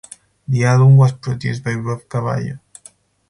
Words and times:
The 0.47 0.65
album 0.65 0.97
was 0.97 1.11
produced 1.11 1.63
by 1.63 1.73
Rob 1.75 2.09
Cavallo. 2.09 2.57